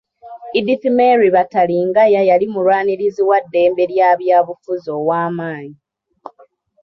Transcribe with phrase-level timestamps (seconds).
[0.59, 5.77] Edith Mary Bataringaya yali mulwanirizi wa ddembe lya byabufuzi ow'amaanyi